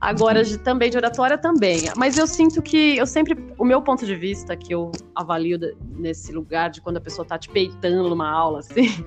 [0.00, 1.82] Agora, de, também de oratória, também.
[1.94, 3.36] Mas eu sinto que eu sempre.
[3.58, 5.58] O meu ponto de vista, que eu avalio
[5.96, 9.04] nesse lugar de quando a pessoa tá te peitando numa aula, assim,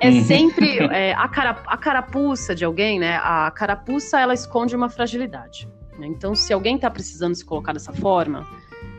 [0.00, 0.24] é uhum.
[0.24, 3.16] sempre é, a, cara, a carapuça de alguém, né?
[3.16, 5.68] A carapuça, ela esconde uma fragilidade.
[5.98, 6.06] Né?
[6.06, 8.46] Então, se alguém tá precisando se colocar dessa forma,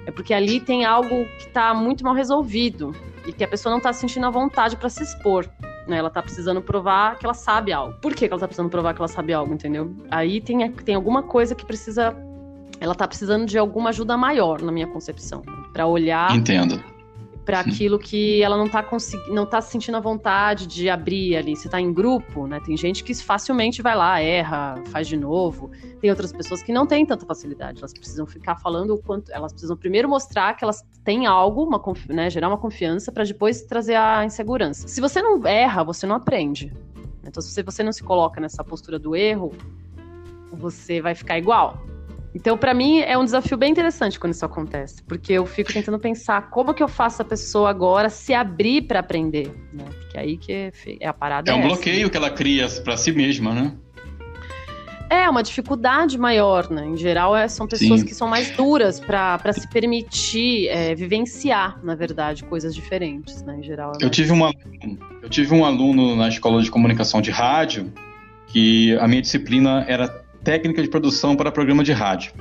[0.05, 2.93] é porque ali tem algo que tá muito mal resolvido
[3.25, 5.47] e que a pessoa não tá sentindo a vontade para se expor.
[5.89, 5.97] Né?
[5.97, 7.95] Ela tá precisando provar que ela sabe algo.
[7.99, 9.93] Por que, ela tá precisando provar que ela sabe algo, entendeu?
[10.11, 12.15] Aí tem, tem alguma coisa que precisa.
[12.79, 15.41] Ela tá precisando de alguma ajuda maior, na minha concepção.
[15.73, 16.33] para olhar.
[16.35, 16.81] Entendo
[17.49, 21.55] para aquilo que ela não está conseguindo, não tá sentindo a vontade de abrir ali.
[21.55, 22.59] Você está em grupo, né?
[22.63, 25.71] Tem gente que facilmente vai lá, erra, faz de novo.
[25.99, 27.79] Tem outras pessoas que não têm tanta facilidade.
[27.79, 31.81] Elas precisam ficar falando o quanto, elas precisam primeiro mostrar que elas têm algo, uma,
[32.09, 34.87] né, gerar uma confiança para depois trazer a insegurança.
[34.87, 36.71] Se você não erra, você não aprende.
[37.23, 39.51] Então, se você não se coloca nessa postura do erro,
[40.53, 41.81] você vai ficar igual.
[42.39, 45.99] Então, para mim, é um desafio bem interessante quando isso acontece, porque eu fico tentando
[45.99, 49.83] pensar como que eu faço a pessoa agora se abrir para aprender, né?
[49.83, 50.71] Porque aí que é,
[51.01, 51.51] é a parada.
[51.51, 51.67] É um essa.
[51.67, 53.73] bloqueio que ela cria para si mesma, né?
[55.09, 56.85] É, uma dificuldade maior, né?
[56.85, 58.05] Em geral, é, são pessoas Sim.
[58.05, 63.57] que são mais duras para se permitir é, vivenciar, na verdade, coisas diferentes, né?
[63.59, 63.91] Em geral.
[64.01, 64.53] É eu, tive uma,
[65.21, 67.91] eu tive um aluno na escola de comunicação de rádio
[68.47, 72.33] que a minha disciplina era técnica de produção para programa de rádio.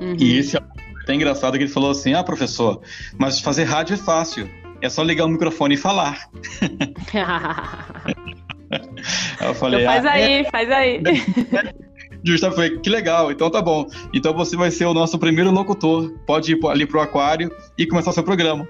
[0.00, 0.16] Uhum.
[0.18, 0.60] E esse é
[1.02, 2.80] até engraçado que ele falou assim: ah, professor,
[3.18, 4.48] mas fazer rádio é fácil.
[4.80, 6.28] É só ligar o microfone e falar.
[9.40, 10.50] eu falei, então faz ah, aí, é...
[10.50, 11.02] faz aí.
[12.24, 13.86] Justo, eu falei, que legal, então tá bom.
[14.14, 16.12] Então você vai ser o nosso primeiro locutor.
[16.26, 18.68] Pode ir ali pro aquário e começar seu programa.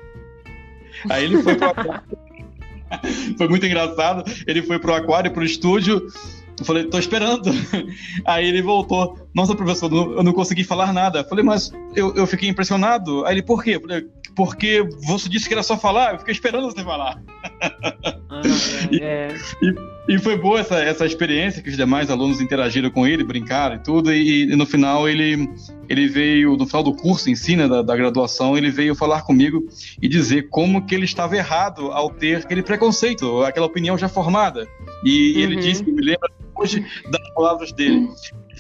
[1.10, 2.02] Aí ele foi pro aquário.
[3.36, 4.24] foi muito engraçado.
[4.46, 6.06] Ele foi pro aquário, pro estúdio,
[6.62, 7.50] eu falei, tô esperando.
[8.24, 9.21] Aí ele voltou.
[9.34, 11.24] Nossa, professor, eu não consegui falar nada.
[11.24, 13.24] Falei, mas eu, eu fiquei impressionado.
[13.24, 13.80] Aí ele, por quê?
[13.80, 17.22] Falei, porque você disse que era só falar, eu fiquei esperando você falar.
[18.30, 18.42] Ah,
[19.00, 19.34] é.
[19.62, 23.76] e, e, foi boa essa, essa experiência que os demais alunos interagiram com ele, brincaram
[23.76, 24.12] e tudo.
[24.12, 25.48] E, e no final ele,
[25.88, 29.22] ele veio, no final do curso em si, né, da, da, graduação, ele veio falar
[29.22, 29.66] comigo
[30.00, 34.66] e dizer como que ele estava errado ao ter aquele preconceito, aquela opinião já formada.
[35.04, 35.40] E uhum.
[35.40, 38.08] ele disse, me lembra hoje das palavras dele.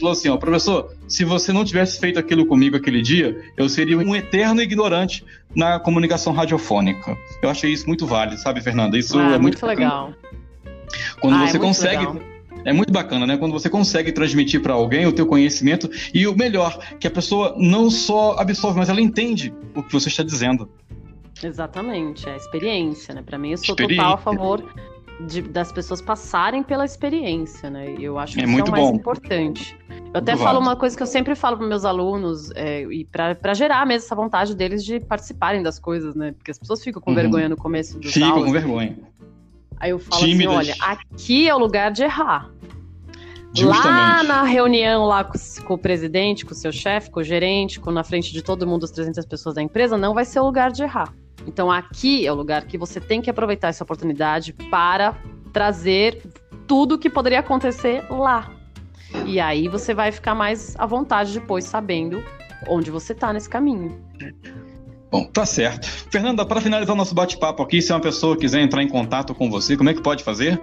[0.02, 3.68] Ele falou assim, ó, professor, se você não tivesse feito aquilo comigo aquele dia, eu
[3.68, 7.16] seria um eterno ignorante na comunicação radiofônica.
[7.40, 8.98] Eu achei isso muito válido, sabe, Fernanda?
[8.98, 10.12] Isso ah, é muito, muito legal.
[11.20, 12.32] Quando ah, é você é consegue legal.
[12.64, 13.36] É muito bacana, né?
[13.36, 17.54] Quando você consegue transmitir para alguém o teu conhecimento e o melhor, que a pessoa
[17.56, 20.68] não só absorve, mas ela entende o que você está dizendo.
[21.42, 23.22] Exatamente, é a experiência, né?
[23.24, 24.64] Para mim, eu sou total a favor
[25.26, 27.94] de, das pessoas passarem pela experiência, né?
[27.98, 28.96] Eu acho que é isso muito é o mais bom.
[28.96, 29.76] importante.
[29.88, 33.04] Eu até muito falo uma coisa que eu sempre falo para meus alunos, é, e
[33.04, 36.32] para gerar mesmo essa vontade deles de participarem das coisas, né?
[36.32, 37.16] Porque as pessoas ficam com uhum.
[37.16, 38.98] vergonha no começo do Ficam aulas, com vergonha.
[39.78, 40.56] Aí eu falo assim, Tímidas.
[40.56, 42.50] assim, olha, aqui é o lugar de errar.
[43.54, 43.86] Justamente.
[43.86, 47.78] Lá na reunião lá com, com, o presidente, com o seu chefe, com o gerente,
[47.78, 50.44] com, na frente de todo mundo, as 300 pessoas da empresa, não vai ser o
[50.44, 51.12] lugar de errar.
[51.46, 55.16] Então aqui é o lugar que você tem que aproveitar essa oportunidade para
[55.52, 56.22] trazer
[56.66, 58.50] tudo que poderia acontecer lá.
[59.26, 62.22] E aí você vai ficar mais à vontade depois, sabendo
[62.68, 64.00] onde você está nesse caminho.
[65.10, 65.86] Bom, tá certo.
[65.86, 69.50] Fernanda, para finalizar o nosso bate-papo aqui, se uma pessoa quiser entrar em contato com
[69.50, 70.58] você, como é que pode fazer?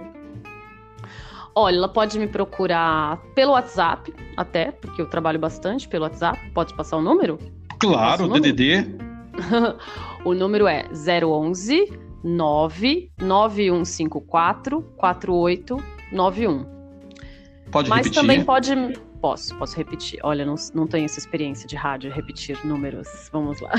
[1.54, 6.38] Olha, ela pode me procurar pelo WhatsApp, até, porque eu trabalho bastante pelo WhatsApp.
[6.52, 7.38] Pode passar o número?
[7.78, 9.09] Claro, o DDD.
[10.24, 16.66] o número é 011 99154 4891.
[17.70, 18.20] Pode Mas repetir?
[18.20, 18.74] também pode.
[19.20, 20.18] Posso, posso repetir.
[20.22, 23.06] Olha, não, não tenho essa experiência de rádio, repetir números.
[23.30, 23.70] Vamos lá.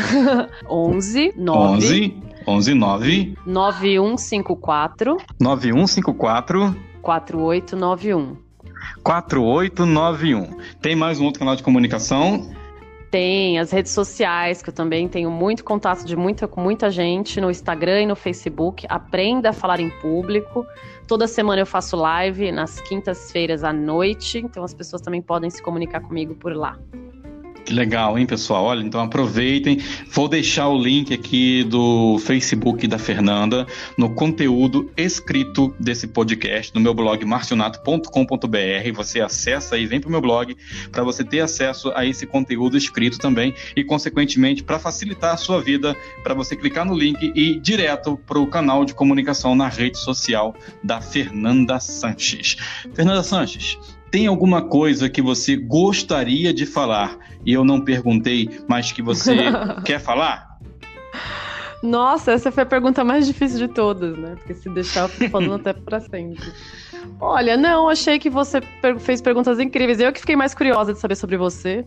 [0.70, 2.16] 11 9 11
[2.48, 8.38] 11 9 9154 9154 4891.
[9.04, 10.58] 4891.
[10.80, 12.52] Tem mais um outro canal de comunicação?
[13.12, 17.42] Tem as redes sociais, que eu também tenho muito contato de muita, com muita gente
[17.42, 18.86] no Instagram e no Facebook.
[18.88, 20.66] Aprenda a falar em público.
[21.10, 25.62] Toda semana eu faço live nas quintas-feiras à noite, então as pessoas também podem se
[25.62, 26.80] comunicar comigo por lá.
[27.66, 28.66] Que legal, hein, pessoal?
[28.66, 29.80] Olha, então aproveitem.
[30.12, 36.82] Vou deixar o link aqui do Facebook da Fernanda no conteúdo escrito desse podcast no
[36.82, 38.94] meu blog marcionato.com.br.
[38.96, 40.56] Você acessa aí, vem para o meu blog
[40.92, 45.62] para você ter acesso a esse conteúdo escrito também e, consequentemente, para facilitar a sua
[45.62, 49.68] vida, para você clicar no link e ir direto para o canal de comunicação na
[49.68, 52.58] rede social da Fernanda Sanches.
[52.94, 53.78] Fernanda Sanches,
[54.12, 59.36] tem alguma coisa que você gostaria de falar e eu não perguntei, mas que você
[59.86, 60.52] quer falar?
[61.82, 64.36] Nossa, essa foi a pergunta mais difícil de todas, né?
[64.36, 66.52] Porque se deixar, eu fico falando até pra sempre.
[67.20, 68.62] Olha, não, achei que você
[69.00, 70.00] fez perguntas incríveis.
[70.00, 71.86] Eu que fiquei mais curiosa de saber sobre você.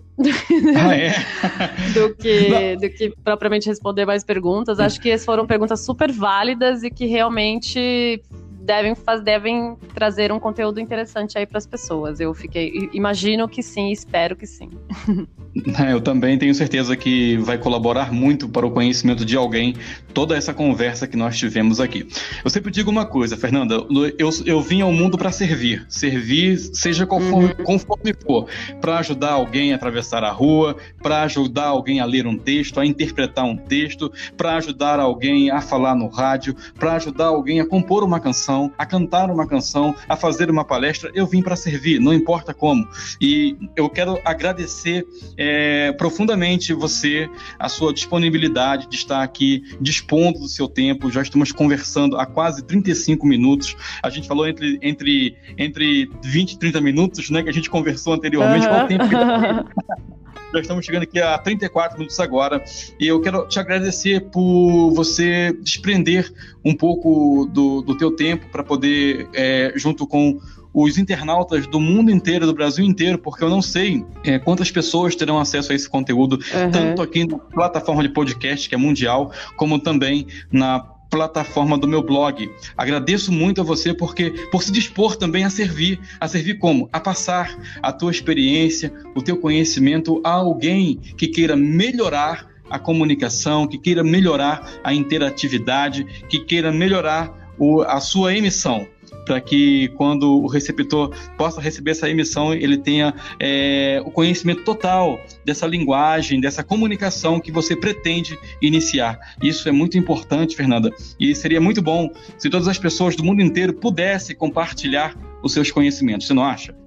[0.76, 1.12] Ah, é?
[1.94, 4.80] do, que, do que propriamente responder mais perguntas.
[4.80, 8.20] Acho que essas foram perguntas super válidas e que realmente
[8.64, 12.18] devem, faz, devem trazer um conteúdo interessante aí para as pessoas.
[12.18, 14.70] Eu fiquei, imagino que sim, espero que sim.
[15.79, 19.77] É, eu também tenho certeza que vai colaborar muito para o conhecimento de alguém
[20.12, 22.09] toda essa conversa que nós tivemos aqui.
[22.44, 23.77] Eu sempre digo uma coisa, Fernanda,
[24.18, 27.64] eu, eu vim ao mundo para servir, servir seja conforme, uhum.
[27.64, 28.48] conforme for,
[28.81, 32.87] para ajudar alguém a atravessar a rua, para ajudar alguém a ler um texto, a
[32.87, 38.03] interpretar um texto, para ajudar alguém a falar no rádio, para ajudar alguém a compor
[38.03, 41.10] uma canção, a cantar uma canção, a fazer uma palestra.
[41.14, 42.86] Eu vim para servir, não importa como.
[43.20, 50.48] E eu quero agradecer é, profundamente você, a sua disponibilidade de estar aqui dispondo do
[50.48, 51.10] seu tempo.
[51.10, 53.76] Já estamos conversando há quase 35 minutos.
[54.02, 57.42] A gente falou entre, entre, entre 20 e 30 minutos, né?
[57.42, 58.66] Que a gente conversou anteriormente.
[58.66, 58.72] Uhum.
[58.72, 60.04] Qual o tempo que
[60.54, 62.62] Já estamos chegando aqui a 34 minutos agora.
[63.00, 66.32] E eu quero te agradecer por você desprender
[66.64, 70.38] um pouco do, do teu tempo para poder, é, junto com
[70.72, 75.16] os internautas do mundo inteiro, do Brasil inteiro, porque eu não sei é, quantas pessoas
[75.16, 76.70] terão acesso a esse conteúdo, uhum.
[76.70, 82.02] tanto aqui na plataforma de podcast, que é mundial, como também na plataforma do meu
[82.02, 82.50] blog.
[82.76, 86.88] Agradeço muito a você porque por se dispor também a servir, a servir como?
[86.92, 93.66] A passar a tua experiência, o teu conhecimento a alguém que queira melhorar a comunicação,
[93.66, 98.86] que queira melhorar a interatividade, que queira melhorar o, a sua emissão
[99.24, 105.20] para que quando o receptor possa receber essa emissão, ele tenha é, o conhecimento total
[105.44, 109.18] dessa linguagem, dessa comunicação que você pretende iniciar.
[109.42, 113.42] Isso é muito importante, Fernanda, e seria muito bom se todas as pessoas do mundo
[113.42, 116.26] inteiro pudessem compartilhar os seus conhecimentos.
[116.26, 116.83] Você não acha?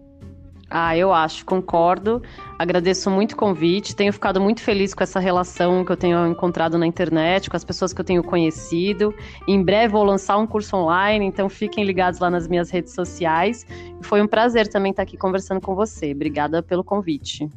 [0.80, 2.22] Ah, eu acho, concordo.
[2.60, 3.96] Agradeço muito o convite.
[3.96, 7.64] Tenho ficado muito feliz com essa relação que eu tenho encontrado na internet, com as
[7.64, 9.12] pessoas que eu tenho conhecido.
[9.48, 13.66] Em breve vou lançar um curso online, então fiquem ligados lá nas minhas redes sociais.
[14.02, 16.12] Foi um prazer também estar aqui conversando com você.
[16.12, 17.50] Obrigada pelo convite.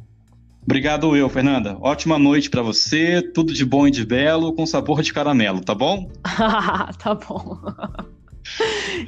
[0.63, 1.77] Obrigado eu, Fernanda.
[1.79, 3.21] Ótima noite para você.
[3.21, 6.09] Tudo de bom e de belo, com sabor de caramelo, tá bom?
[6.97, 7.59] tá bom.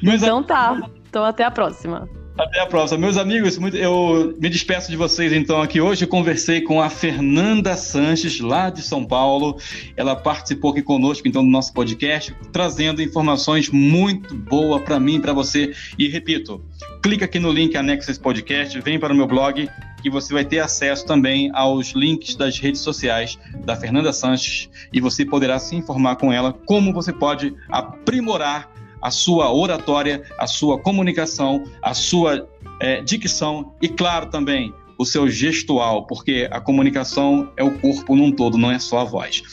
[0.03, 0.87] então tá.
[1.09, 2.07] Então até a próxima.
[2.35, 2.99] Até a próxima.
[2.99, 6.03] Meus amigos, eu me despeço de vocês então aqui hoje.
[6.03, 9.59] Eu conversei com a Fernanda Sanches, lá de São Paulo.
[9.95, 15.19] Ela participou aqui conosco então do nosso podcast, trazendo informações muito boas para mim e
[15.19, 15.75] para você.
[15.97, 16.59] E repito,
[17.03, 19.69] clica aqui no link anexo esse podcast, vem para o meu blog
[20.01, 24.99] que você vai ter acesso também aos links das redes sociais da Fernanda Sanches e
[24.99, 28.72] você poderá se informar com ela como você pode aprimorar
[29.03, 32.47] a sua oratória, a sua comunicação, a sua
[32.79, 38.31] é, dicção e, claro, também o seu gestual, porque a comunicação é o corpo num
[38.31, 39.43] todo, não é só a voz.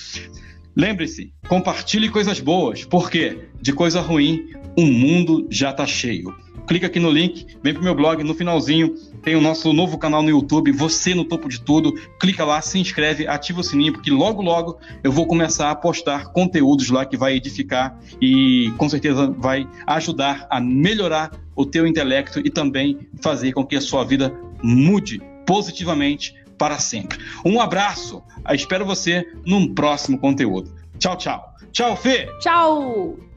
[0.76, 6.32] Lembre-se, compartilhe coisas boas, porque de coisa ruim o mundo já está cheio
[6.70, 10.22] clica aqui no link, vem pro meu blog, no finalzinho tem o nosso novo canal
[10.22, 11.92] no YouTube, Você no Topo de Tudo.
[12.18, 16.32] Clica lá, se inscreve, ativa o sininho, porque logo, logo eu vou começar a postar
[16.32, 22.40] conteúdos lá que vai edificar e com certeza vai ajudar a melhorar o teu intelecto
[22.40, 27.18] e também fazer com que a sua vida mude positivamente para sempre.
[27.44, 30.72] Um abraço, espero você num próximo conteúdo.
[30.98, 31.54] Tchau, tchau.
[31.72, 32.28] Tchau, Fê!
[32.40, 33.29] Tchau!